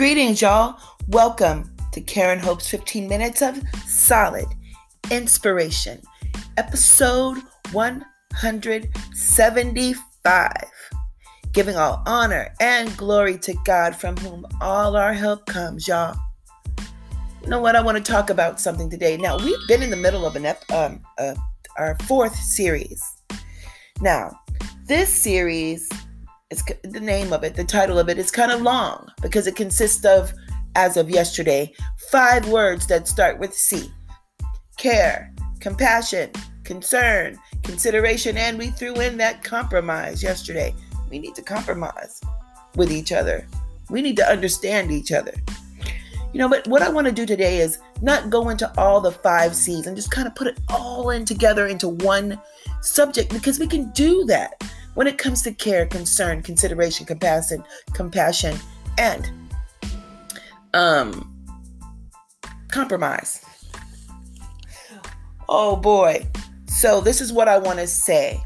[0.00, 0.80] Greetings, y'all.
[1.08, 4.46] Welcome to Karen Hope's 15 Minutes of Solid
[5.10, 6.00] Inspiration,
[6.56, 7.36] episode
[7.72, 10.52] 175.
[11.52, 16.16] Giving all honor and glory to God from whom all our help comes, y'all.
[17.42, 17.76] You know what?
[17.76, 19.18] I want to talk about something today.
[19.18, 21.34] Now, we've been in the middle of an ep- um, uh,
[21.76, 23.02] our fourth series.
[24.00, 24.30] Now,
[24.86, 25.90] this series
[26.50, 29.54] it's the name of it, the title of it is kind of long because it
[29.54, 30.32] consists of,
[30.74, 31.72] as of yesterday,
[32.10, 33.90] five words that start with C
[34.76, 36.30] care, compassion,
[36.64, 40.74] concern, consideration, and we threw in that compromise yesterday.
[41.10, 42.20] We need to compromise
[42.76, 43.46] with each other,
[43.88, 45.34] we need to understand each other.
[46.32, 49.10] You know, but what I want to do today is not go into all the
[49.10, 52.40] five C's and just kind of put it all in together into one
[52.82, 54.62] subject because we can do that
[54.94, 58.56] when it comes to care, concern, consideration, compassion, compassion,
[58.98, 59.30] and
[60.74, 61.36] um
[62.70, 63.44] compromise.
[65.48, 66.26] Oh boy.
[66.68, 68.40] So this is what I want to say.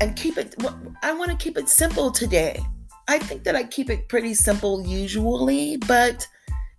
[0.00, 0.54] And keep it
[1.02, 2.60] I want to keep it simple today.
[3.06, 6.26] I think that I keep it pretty simple usually, but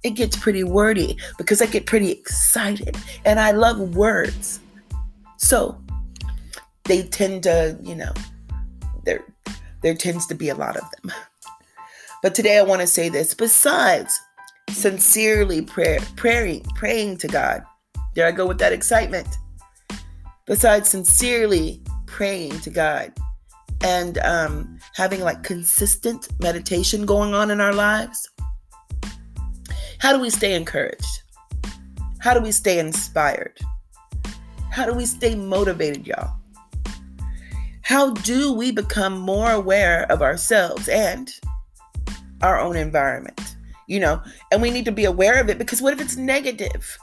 [0.03, 4.59] it gets pretty wordy because I get pretty excited and I love words.
[5.37, 5.79] So
[6.85, 8.13] they tend to, you know,
[9.05, 9.23] there
[9.81, 11.13] there tends to be a lot of them.
[12.21, 14.19] But today I want to say this besides
[14.71, 17.63] sincerely prayer, praying praying to God.
[18.15, 19.27] There I go with that excitement.
[20.47, 23.13] Besides sincerely praying to God
[23.83, 28.29] and um, having like consistent meditation going on in our lives,
[29.99, 31.23] how do we stay encouraged?
[32.19, 33.59] How do we stay inspired?
[34.71, 36.37] How do we stay motivated, y'all?
[37.85, 41.31] How do we become more aware of ourselves and
[42.41, 43.57] our own environment?
[43.85, 46.97] You know, and we need to be aware of it because what if it's negative?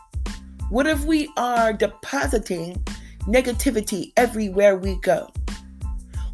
[0.70, 2.84] What if we are depositing
[3.28, 5.30] negativity everywhere we go?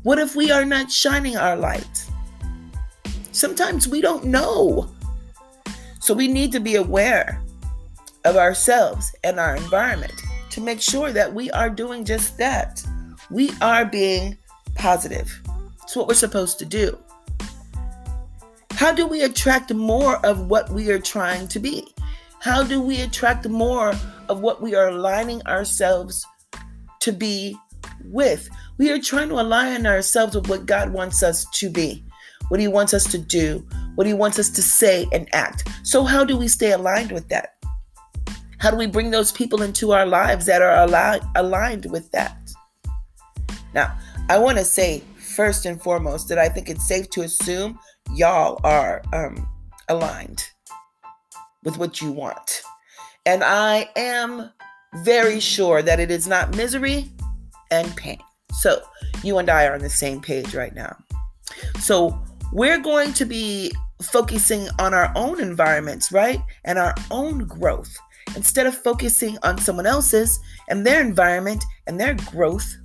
[0.03, 2.07] What if we are not shining our light?
[3.33, 4.91] Sometimes we don't know.
[6.01, 7.43] So we need to be aware
[8.25, 10.23] of ourselves and our environment
[10.53, 12.83] to make sure that we are doing just that
[13.31, 14.38] we are being
[14.79, 15.43] positive.
[15.83, 16.99] It's what we're supposed to do.
[18.73, 21.93] How do we attract more of what we are trying to be?
[22.41, 23.93] How do we attract more
[24.29, 26.25] of what we are aligning ourselves
[27.01, 27.57] to be
[28.05, 28.49] with?
[28.79, 32.05] We are trying to align ourselves with what God wants us to be,
[32.49, 33.67] what He wants us to do,
[33.97, 35.69] what He wants us to say and act.
[35.83, 37.57] So, how do we stay aligned with that?
[38.59, 40.87] How do we bring those people into our lives that are
[41.35, 42.39] aligned with that?
[43.75, 43.99] Now,
[44.31, 47.79] I want to say first and foremost that I think it's safe to assume
[48.15, 49.49] y'all are um,
[49.89, 50.45] aligned
[51.65, 52.61] with what you want.
[53.25, 54.51] And I am
[54.97, 57.11] very sure that it is not misery
[57.71, 58.19] and pain.
[58.53, 58.83] So,
[59.23, 60.95] you and I are on the same page right now.
[61.79, 62.23] So,
[62.53, 63.73] we're going to be
[64.03, 66.41] focusing on our own environments, right?
[66.65, 67.97] And our own growth
[68.37, 72.77] instead of focusing on someone else's and their environment and their growth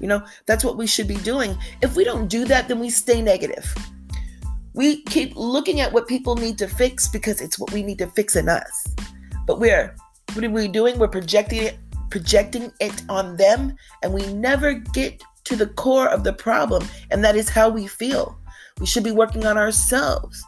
[0.00, 1.56] you know, that's what we should be doing.
[1.82, 3.72] If we don't do that, then we stay negative.
[4.74, 8.08] We keep looking at what people need to fix because it's what we need to
[8.08, 8.86] fix in us.
[9.46, 9.94] But we're
[10.32, 10.98] what are we doing?
[10.98, 11.78] We're projecting it,
[12.10, 17.22] projecting it on them, and we never get to the core of the problem, and
[17.22, 18.36] that is how we feel.
[18.80, 20.42] We should be working on ourselves.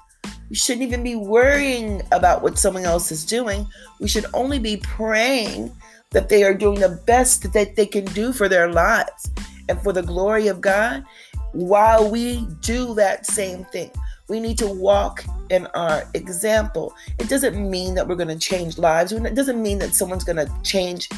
[0.50, 3.66] We shouldn't even be worrying about what someone else is doing.
[4.00, 5.72] We should only be praying
[6.10, 9.30] that they are doing the best that they can do for their lives
[9.68, 11.04] and for the glory of God
[11.52, 13.90] while we do that same thing.
[14.28, 16.94] We need to walk in our example.
[17.18, 19.12] It doesn't mean that we're going to change lives.
[19.12, 21.08] It doesn't mean that someone's going to change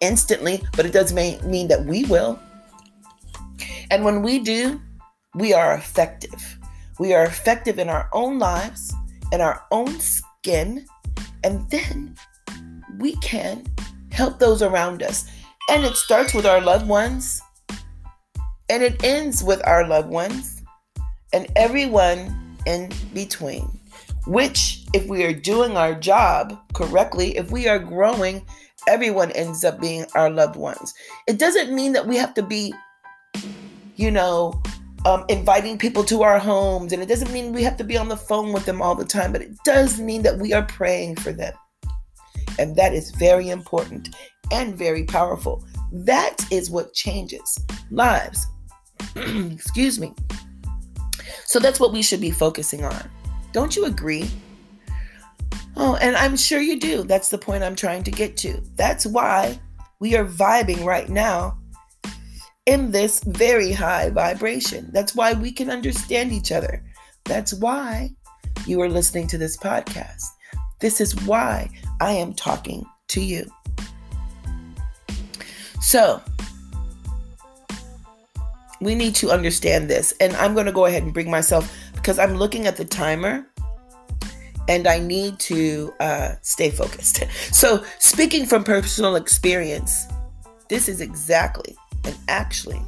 [0.00, 2.38] instantly, but it does mean that we will.
[3.90, 4.80] And when we do,
[5.34, 6.58] we are effective.
[6.98, 8.92] We are effective in our own lives,
[9.32, 10.84] in our own skin,
[11.44, 12.16] and then
[12.98, 13.64] we can
[14.10, 15.30] help those around us.
[15.70, 17.40] And it starts with our loved ones,
[18.70, 20.62] and it ends with our loved ones,
[21.32, 23.66] and everyone in between.
[24.26, 28.44] Which, if we are doing our job correctly, if we are growing,
[28.86, 30.92] everyone ends up being our loved ones.
[31.26, 32.74] It doesn't mean that we have to be,
[33.96, 34.60] you know,
[35.06, 38.08] um, inviting people to our homes, and it doesn't mean we have to be on
[38.08, 41.16] the phone with them all the time, but it does mean that we are praying
[41.16, 41.54] for them.
[42.58, 44.14] And that is very important
[44.50, 45.64] and very powerful.
[45.92, 47.58] That is what changes
[47.90, 48.46] lives.
[49.16, 50.14] Excuse me.
[51.44, 53.10] So that's what we should be focusing on.
[53.52, 54.30] Don't you agree?
[55.76, 57.04] Oh, and I'm sure you do.
[57.04, 58.60] That's the point I'm trying to get to.
[58.76, 59.58] That's why
[60.00, 61.58] we are vibing right now
[62.66, 64.90] in this very high vibration.
[64.92, 66.84] That's why we can understand each other.
[67.24, 68.10] That's why
[68.66, 70.24] you are listening to this podcast.
[70.80, 73.46] This is why I am talking to you.
[75.80, 76.20] So,
[78.80, 80.12] we need to understand this.
[80.20, 83.46] And I'm going to go ahead and bring myself because I'm looking at the timer
[84.68, 87.24] and I need to uh, stay focused.
[87.52, 90.06] So, speaking from personal experience,
[90.68, 92.80] this is exactly and actually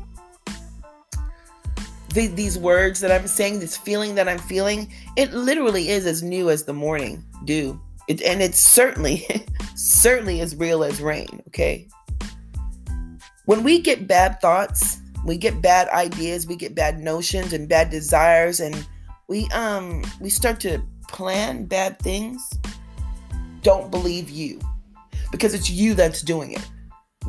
[2.15, 6.23] the, these words that I'm saying, this feeling that I'm feeling, it literally is as
[6.23, 7.81] new as the morning dew.
[8.09, 9.27] It, and it's certainly,
[9.77, 11.89] certainly as real as rain, okay?
[13.45, 17.91] When we get bad thoughts, we get bad ideas, we get bad notions and bad
[17.91, 18.87] desires, and
[19.29, 22.41] we um we start to plan bad things.
[23.63, 24.61] Don't believe you.
[25.31, 26.67] Because it's you that's doing it.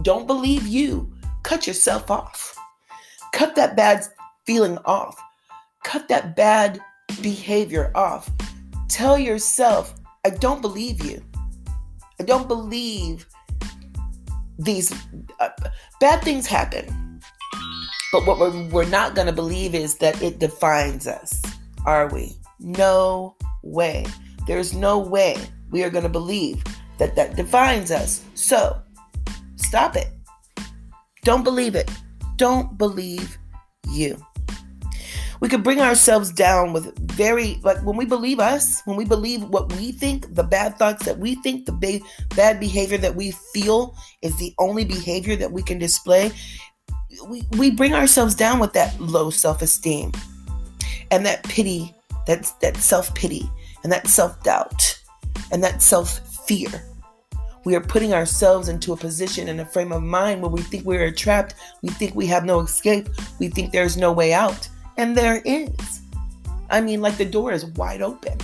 [0.02, 1.12] Don't believe you.
[1.44, 2.56] Cut yourself off.
[3.34, 4.06] Cut that bad
[4.46, 5.22] feeling off.
[5.84, 6.80] Cut that bad
[7.22, 8.30] behavior off.
[8.88, 9.94] Tell yourself,
[10.26, 11.24] I don't believe you.
[12.20, 13.28] I don't believe
[14.60, 14.94] these
[15.40, 15.50] uh,
[16.00, 17.11] bad things happen.
[18.12, 21.42] But what we're, we're not going to believe is that it defines us,
[21.86, 22.36] are we?
[22.60, 24.06] No way.
[24.48, 25.38] There's no way
[25.70, 26.62] we are going to believe
[26.98, 28.24] that that defines us.
[28.34, 28.82] So
[29.56, 30.10] stop it.
[31.24, 31.90] Don't believe it.
[32.36, 33.38] Don't believe
[33.90, 34.22] you
[35.42, 39.44] we could bring ourselves down with very like when we believe us when we believe
[39.46, 42.06] what we think the bad thoughts that we think the ba-
[42.36, 46.32] bad behavior that we feel is the only behavior that we can display
[47.28, 50.12] we, we bring ourselves down with that low self-esteem
[51.12, 51.94] and that pity
[52.28, 53.50] that that self-pity
[53.84, 55.00] and that self-doubt
[55.52, 56.70] and that self-fear
[57.64, 60.86] we are putting ourselves into a position and a frame of mind where we think
[60.86, 63.10] we are trapped we think we have no escape
[63.40, 64.68] we think there's no way out
[64.98, 66.02] and there is.
[66.70, 68.38] I mean, like the door is wide open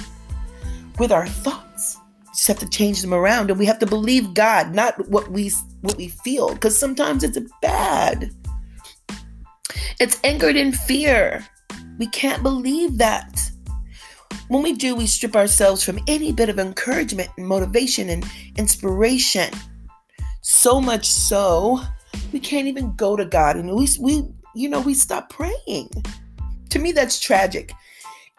[0.98, 1.98] with our thoughts.
[2.22, 5.32] We just have to change them around and we have to believe God, not what
[5.32, 8.32] we what we feel, because sometimes it's bad.
[10.00, 11.46] It's anchored in fear.
[11.98, 13.52] We can't believe that.
[14.48, 18.26] When we do, we strip ourselves from any bit of encouragement and motivation and
[18.58, 19.50] inspiration.
[20.42, 21.82] So much so,
[22.32, 24.24] we can't even go to God and we, we
[24.56, 25.90] you know, we stop praying.
[26.70, 27.72] To me, that's tragic.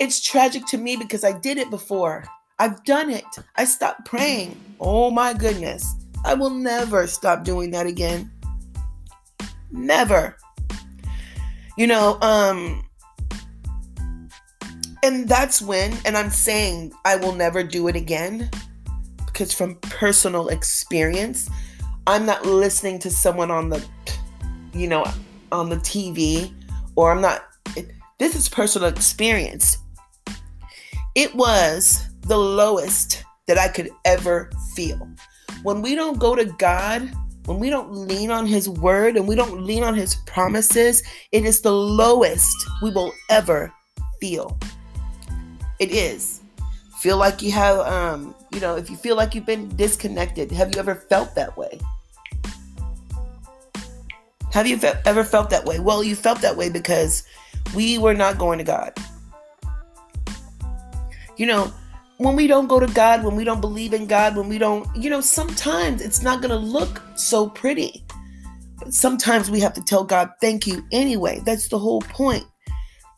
[0.00, 2.24] It's tragic to me because I did it before.
[2.58, 3.24] I've done it.
[3.56, 4.58] I stopped praying.
[4.80, 5.94] Oh my goodness.
[6.24, 8.32] I will never stop doing that again.
[9.70, 10.36] Never.
[11.78, 12.84] You know, um,
[15.02, 18.50] and that's when, and I'm saying I will never do it again
[19.24, 21.48] because from personal experience,
[22.06, 23.82] I'm not listening to someone on the,
[24.72, 25.04] you know,
[25.52, 26.52] on the TV,
[26.96, 27.44] or I'm not
[28.18, 29.78] this is personal experience.
[31.14, 35.08] It was the lowest that I could ever feel.
[35.62, 37.12] When we don't go to God,
[37.48, 41.02] when we don't lean on His word and we don't lean on His promises,
[41.32, 43.72] it is the lowest we will ever
[44.20, 44.58] feel.
[45.78, 46.42] It is.
[47.00, 50.74] Feel like you have, um, you know, if you feel like you've been disconnected, have
[50.74, 51.80] you ever felt that way?
[54.52, 55.78] Have you ever felt that way?
[55.78, 57.22] Well, you felt that way because
[57.74, 58.92] we were not going to God.
[61.38, 61.72] You know,
[62.18, 64.88] when we don't go to God, when we don't believe in God, when we don't,
[64.94, 68.04] you know, sometimes it's not going to look so pretty.
[68.78, 71.40] But sometimes we have to tell God, thank you anyway.
[71.44, 72.44] That's the whole point.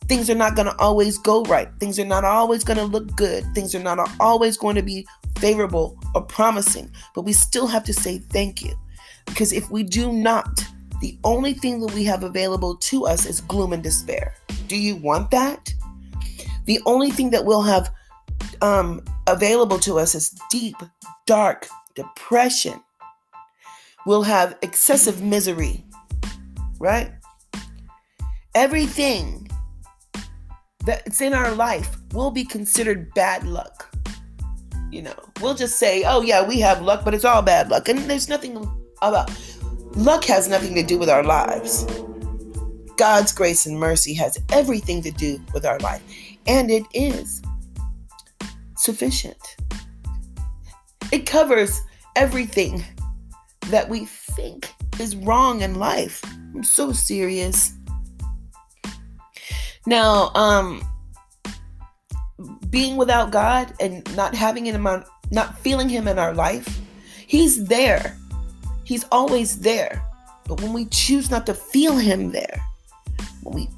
[0.05, 1.67] Things are not going to always go right.
[1.79, 3.43] Things are not always going to look good.
[3.55, 6.91] Things are not always going to be favorable or promising.
[7.15, 8.75] But we still have to say thank you.
[9.25, 10.63] Because if we do not,
[11.01, 14.35] the only thing that we have available to us is gloom and despair.
[14.67, 15.73] Do you want that?
[16.65, 17.91] The only thing that we'll have
[18.61, 20.75] um, available to us is deep,
[21.25, 22.81] dark depression.
[24.05, 25.85] We'll have excessive misery,
[26.79, 27.11] right?
[28.55, 29.49] Everything
[30.85, 33.95] that's in our life will be considered bad luck.
[34.91, 37.87] You know, we'll just say, oh, yeah, we have luck, but it's all bad luck.
[37.87, 38.57] And there's nothing
[39.01, 39.31] about
[39.95, 41.85] Luck has nothing to do with our lives.
[42.95, 46.01] God's grace and mercy has everything to do with our life,
[46.47, 47.41] and it is
[48.81, 49.57] sufficient.
[51.11, 51.81] It covers
[52.15, 52.83] everything
[53.67, 56.23] that we think is wrong in life.
[56.55, 57.73] I'm so serious.
[59.85, 60.83] Now, um
[62.71, 66.79] being without God and not having him on, not feeling him in our life,
[67.27, 68.17] he's there.
[68.83, 70.01] He's always there.
[70.47, 72.59] But when we choose not to feel him there,
[73.43, 73.69] when we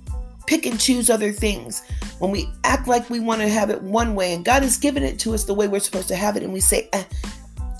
[0.53, 1.81] pick and choose other things,
[2.19, 5.01] when we act like we want to have it one way and God has given
[5.01, 7.03] it to us the way we're supposed to have it, and we say, eh,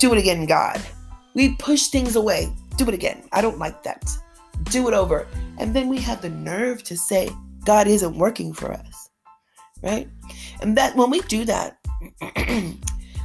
[0.00, 0.80] do it again, God.
[1.34, 2.52] We push things away.
[2.76, 3.28] Do it again.
[3.30, 4.10] I don't like that.
[4.64, 5.28] Do it over.
[5.58, 7.30] And then we have the nerve to say,
[7.64, 9.08] God isn't working for us.
[9.80, 10.08] Right?
[10.60, 11.78] And that when we do that,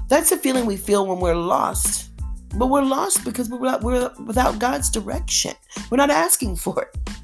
[0.09, 2.11] that's the feeling we feel when we're lost.
[2.55, 5.53] But we're lost because we're we're without God's direction.
[5.89, 7.18] We're not asking for it.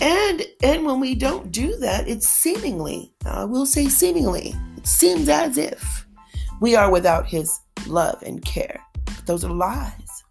[0.00, 5.28] And and when we don't do that, it's seemingly, I will say seemingly, it seems
[5.28, 6.06] as if
[6.60, 8.82] we are without his love and care.
[9.06, 10.24] But those are lies.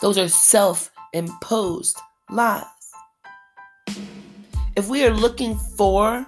[0.00, 1.98] Those are self-imposed
[2.30, 2.64] lies.
[4.76, 6.26] If we are looking for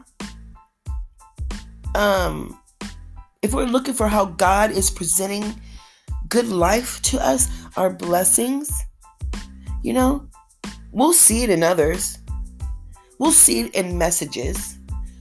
[1.95, 2.59] um
[3.43, 5.61] if we're looking for how God is presenting
[6.29, 8.71] good life to us, our blessings,
[9.83, 10.29] you know,
[10.97, 12.19] we'll see it in others.
[13.19, 14.79] We'll see it in messages.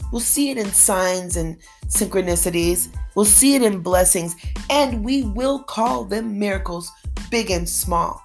[0.10, 2.88] We'll see it in signs and synchronicities.
[3.14, 4.38] We'll see it in blessings.
[4.70, 6.90] And we will call them miracles,
[7.30, 8.24] big and small.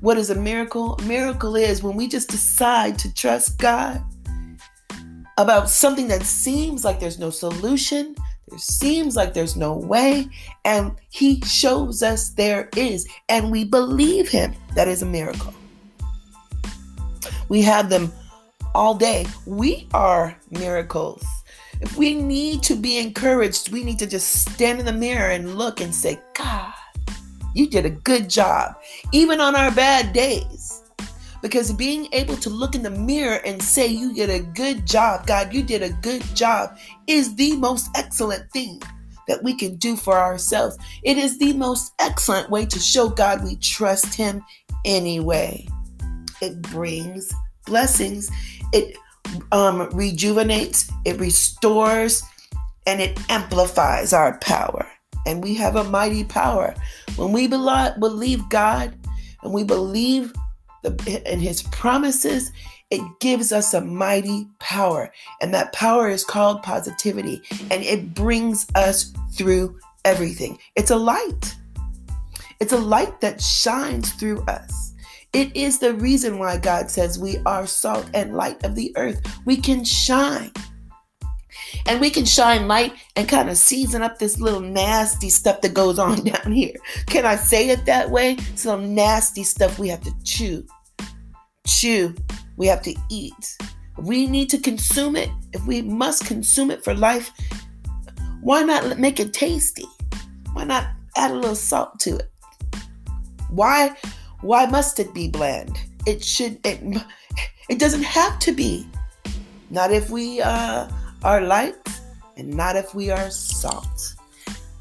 [0.00, 0.94] What is a miracle?
[0.94, 4.02] A miracle is when we just decide to trust God
[5.36, 8.14] about something that seems like there's no solution,
[8.48, 10.28] there seems like there's no way,
[10.64, 14.54] and He shows us there is, and we believe Him.
[14.74, 15.52] That is a miracle.
[17.48, 18.12] We have them
[18.74, 19.26] all day.
[19.46, 21.24] We are miracles.
[21.80, 25.56] If we need to be encouraged, we need to just stand in the mirror and
[25.56, 26.72] look and say, God,
[27.54, 28.76] you did a good job,
[29.12, 30.82] even on our bad days.
[31.42, 35.26] Because being able to look in the mirror and say, You did a good job,
[35.26, 36.76] God, you did a good job,
[37.06, 38.80] is the most excellent thing
[39.28, 40.78] that we can do for ourselves.
[41.02, 44.42] It is the most excellent way to show God we trust Him
[44.84, 45.68] anyway.
[46.40, 47.32] It brings
[47.64, 48.30] blessings,
[48.72, 48.96] it
[49.52, 52.22] um, rejuvenates, it restores,
[52.86, 54.86] and it amplifies our power.
[55.26, 56.74] And we have a mighty power.
[57.16, 58.96] When we believe God
[59.42, 60.32] and we believe
[60.84, 62.52] the, in His promises,
[62.90, 65.12] it gives us a mighty power.
[65.40, 67.42] And that power is called positivity.
[67.70, 70.58] And it brings us through everything.
[70.76, 71.56] It's a light.
[72.60, 74.85] It's a light that shines through us.
[75.32, 79.20] It is the reason why God says we are salt and light of the earth.
[79.44, 80.52] We can shine.
[81.86, 85.74] And we can shine light and kind of season up this little nasty stuff that
[85.74, 86.74] goes on down here.
[87.06, 88.36] Can I say it that way?
[88.54, 90.66] Some nasty stuff we have to chew.
[91.66, 92.14] Chew.
[92.56, 93.56] We have to eat.
[93.98, 95.30] We need to consume it.
[95.52, 97.30] If we must consume it for life,
[98.40, 99.86] why not make it tasty?
[100.52, 102.30] Why not add a little salt to it?
[103.50, 103.94] Why
[104.40, 105.78] why must it be bland?
[106.06, 106.80] It should it
[107.68, 108.86] it doesn't have to be.
[109.70, 110.88] Not if we uh,
[111.24, 111.74] are light
[112.36, 114.14] and not if we are salt.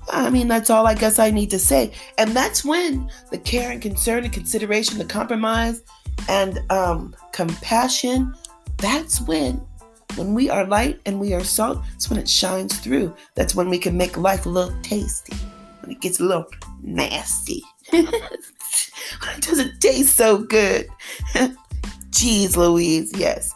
[0.09, 1.91] I mean, that's all I guess I need to say.
[2.17, 5.81] And that's when the care and concern and consideration, the compromise
[6.29, 8.35] and um, compassion,
[8.77, 9.65] that's when,
[10.15, 13.15] when we are light and we are salt, that's when it shines through.
[13.33, 15.35] That's when we can make life a little tasty,
[15.81, 16.45] when it gets a little
[16.83, 17.63] nasty.
[19.35, 20.87] it doesn't taste so good.
[22.11, 23.53] Jeez Louise, yes.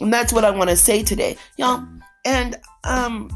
[0.00, 1.36] And that's what I want to say today.
[1.56, 1.84] Y'all,
[2.24, 3.30] and um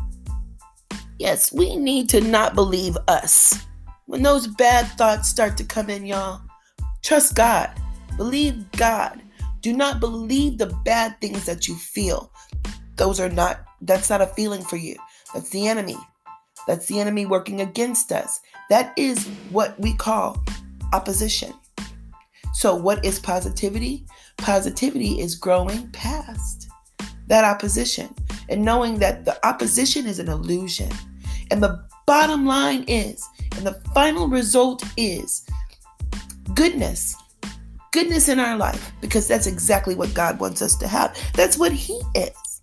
[1.18, 3.58] yes, we need to not believe us.
[4.06, 6.40] When those bad thoughts start to come in, y'all,
[7.02, 7.70] trust God.
[8.16, 9.22] Believe God.
[9.60, 12.32] Do not believe the bad things that you feel.
[12.96, 14.96] Those are not that's not a feeling for you.
[15.32, 15.96] That's the enemy.
[16.66, 18.40] That's the enemy working against us.
[18.68, 20.42] That is what we call
[20.92, 21.52] opposition.
[22.52, 24.06] So, what is positivity?
[24.36, 26.68] Positivity is growing past
[27.28, 28.12] that opposition
[28.48, 30.90] and knowing that the opposition is an illusion.
[31.50, 33.24] And the bottom line is,
[33.56, 35.46] and the final result is
[36.54, 37.16] goodness.
[37.92, 41.16] Goodness in our life, because that's exactly what God wants us to have.
[41.34, 42.60] That's what He is.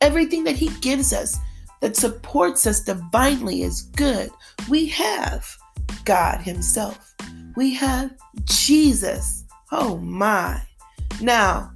[0.00, 1.38] Everything that He gives us
[1.80, 4.30] that supports us divinely is good.
[4.68, 5.46] We have
[6.04, 7.11] God Himself.
[7.54, 8.12] We have
[8.44, 9.44] Jesus.
[9.70, 10.62] Oh my.
[11.20, 11.72] Now,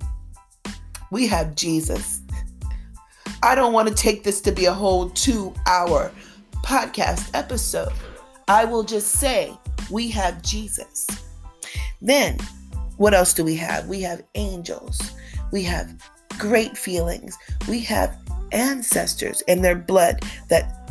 [1.11, 2.23] we have Jesus.
[3.43, 6.11] I don't want to take this to be a whole two hour
[6.63, 7.93] podcast episode.
[8.49, 9.57] I will just say
[9.91, 11.07] we have Jesus.
[12.01, 12.39] Then,
[12.97, 13.87] what else do we have?
[13.87, 15.13] We have angels.
[15.53, 15.95] We have
[16.39, 17.37] great feelings.
[17.69, 18.17] We have
[18.53, 20.91] ancestors and their blood that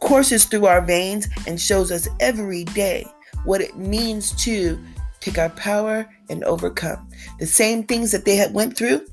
[0.00, 3.06] courses through our veins and shows us every day
[3.44, 4.78] what it means to
[5.20, 7.08] take our power and overcome.
[7.38, 9.06] The same things that they had went through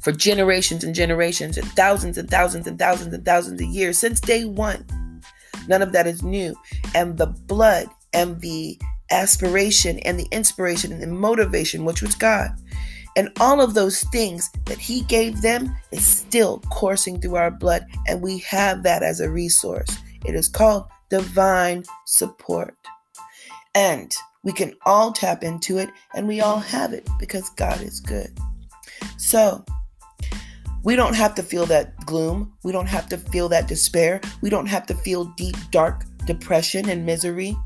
[0.00, 4.20] for generations and generations and thousands and thousands and thousands and thousands of years since
[4.20, 5.22] day 1.
[5.68, 6.54] None of that is new.
[6.94, 8.78] And the blood and the
[9.10, 12.50] aspiration and the inspiration and the motivation, which was God,
[13.14, 17.84] and all of those things that He gave them is still coursing through our blood,
[18.06, 19.98] and we have that as a resource.
[20.24, 22.74] It is called divine support.
[23.74, 28.00] And we can all tap into it, and we all have it because God is
[28.00, 28.36] good.
[29.16, 29.64] So,
[30.84, 32.52] we don't have to feel that gloom.
[32.64, 34.20] We don't have to feel that despair.
[34.40, 37.56] We don't have to feel deep, dark depression and misery.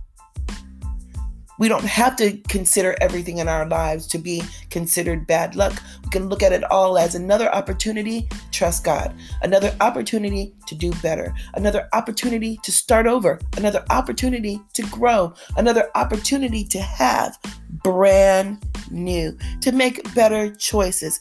[1.59, 5.83] We don't have to consider everything in our lives to be considered bad luck.
[6.05, 10.93] We can look at it all as another opportunity trust God, another opportunity to do
[11.03, 17.39] better, another opportunity to start over, another opportunity to grow, another opportunity to have
[17.83, 21.21] brand new, to make better choices.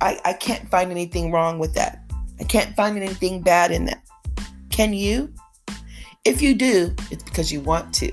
[0.00, 2.02] I, I can't find anything wrong with that.
[2.38, 4.02] I can't find anything bad in that.
[4.70, 5.32] Can you?
[6.24, 8.12] If you do, it's because you want to.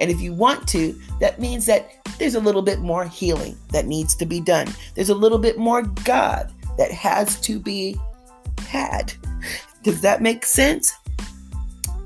[0.00, 3.86] And if you want to, that means that there's a little bit more healing that
[3.86, 4.68] needs to be done.
[4.94, 7.96] There's a little bit more God that has to be
[8.66, 9.12] had.
[9.82, 10.92] Does that make sense?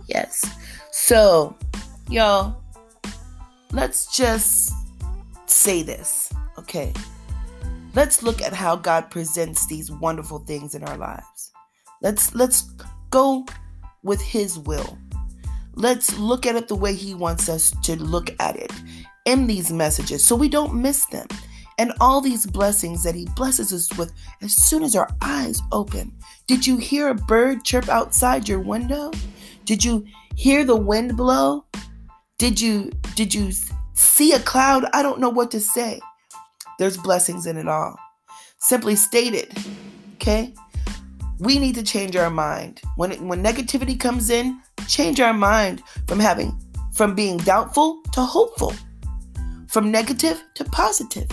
[0.09, 0.49] Yes.
[0.93, 1.57] So,
[2.09, 2.63] y'all,
[3.73, 4.73] let's just
[5.47, 6.93] say this, okay?
[7.95, 11.53] Let's look at how God presents these wonderful things in our lives.
[12.03, 12.71] Let's let's
[13.11, 13.47] go
[14.03, 14.99] with his will.
[15.77, 18.73] Let's look at it the way He wants us to look at it
[19.27, 21.27] in these messages so we don't miss them.
[21.79, 26.13] And all these blessings that He blesses us with as soon as our eyes open.
[26.47, 29.11] Did you hear a bird chirp outside your window?
[29.67, 31.67] Did you hear the wind blow?
[32.39, 33.53] Did you did you
[33.93, 34.87] see a cloud?
[34.95, 36.01] I don't know what to say.
[36.79, 37.97] There's blessings in it all.
[38.59, 39.53] Simply stated,
[40.15, 40.55] okay?
[41.39, 42.81] We need to change our mind.
[42.97, 46.59] When it, when negativity comes in, change our mind from having
[46.97, 48.73] from being doubtful to hopeful,
[49.69, 51.29] from negative to positive.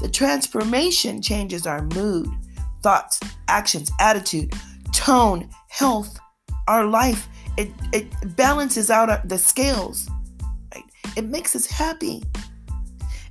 [0.00, 2.28] The transformation changes our mood,
[2.82, 4.54] thoughts, actions, attitude,
[4.92, 6.18] tone, health,
[6.66, 7.28] our life.
[7.58, 10.08] It, it balances out the scales.
[10.74, 10.84] Right?
[11.16, 12.22] It makes us happy.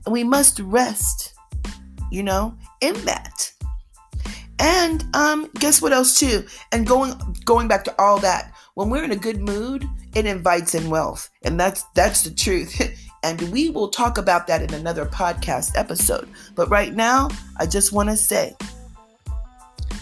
[0.05, 1.33] And we must rest,
[2.11, 3.51] you know, in that.
[4.59, 6.45] And um, guess what else too?
[6.71, 7.13] And going
[7.43, 11.29] going back to all that, when we're in a good mood, it invites in wealth.
[11.43, 12.79] And that's that's the truth.
[13.23, 16.29] and we will talk about that in another podcast episode.
[16.53, 18.55] But right now, I just want to say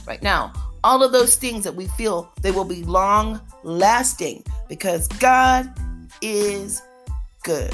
[0.06, 0.52] right now,
[0.84, 5.72] all of those things that we feel they will be long lasting because God
[6.22, 6.82] is
[7.44, 7.74] good.